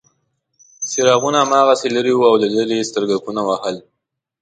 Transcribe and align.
څراغونه 0.89 1.39
هماغسې 1.45 1.87
لرې 1.95 2.13
وو 2.15 2.25
او 2.29 2.35
له 2.41 2.47
لرې 2.55 2.75
یې 2.79 2.87
سترګکونه 2.91 3.41
وهل. 3.49 3.77